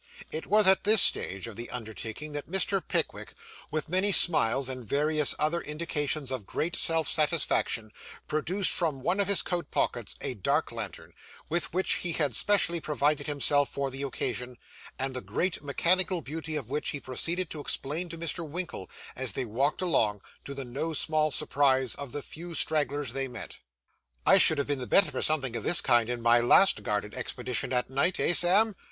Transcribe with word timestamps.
It 0.31 0.47
was 0.47 0.67
at 0.67 0.83
this 0.83 0.99
stage 0.99 1.45
of 1.45 1.55
the 1.55 1.69
undertaking 1.69 2.31
that 2.31 2.49
Mr. 2.49 2.81
Pickwick, 2.81 3.35
with 3.69 3.87
many 3.87 4.11
smiles 4.11 4.67
and 4.67 4.83
various 4.83 5.35
other 5.37 5.61
indications 5.61 6.31
of 6.31 6.47
great 6.47 6.75
self 6.75 7.07
satisfaction, 7.07 7.91
produced 8.27 8.71
from 8.71 9.01
one 9.01 9.19
of 9.19 9.27
his 9.27 9.43
coat 9.43 9.69
pockets 9.69 10.15
a 10.19 10.33
dark 10.33 10.71
lantern, 10.71 11.13
with 11.49 11.71
which 11.71 11.97
he 12.01 12.13
had 12.13 12.33
specially 12.33 12.79
provided 12.81 13.27
himself 13.27 13.69
for 13.69 13.91
the 13.91 14.01
occasion, 14.01 14.57
and 14.97 15.13
the 15.15 15.21
great 15.21 15.63
mechanical 15.63 16.21
beauty 16.21 16.55
of 16.55 16.71
which 16.71 16.89
he 16.89 16.99
proceeded 16.99 17.51
to 17.51 17.59
explain 17.59 18.09
to 18.09 18.17
Mr. 18.17 18.39
Winkle, 18.43 18.89
as 19.15 19.33
they 19.33 19.45
walked 19.45 19.83
along, 19.83 20.19
to 20.43 20.55
the 20.55 20.65
no 20.65 20.93
small 20.93 21.29
surprise 21.29 21.93
of 21.93 22.11
the 22.11 22.23
few 22.23 22.55
stragglers 22.55 23.13
they 23.13 23.27
met. 23.27 23.57
'I 24.25 24.39
should 24.39 24.57
have 24.57 24.65
been 24.65 24.79
the 24.79 24.87
better 24.87 25.11
for 25.11 25.21
something 25.21 25.55
of 25.55 25.63
this 25.63 25.79
kind, 25.79 26.09
in 26.09 26.23
my 26.23 26.39
last 26.39 26.81
garden 26.81 27.13
expedition, 27.13 27.71
at 27.71 27.91
night; 27.91 28.19
eh, 28.19 28.33
Sam? 28.33 28.75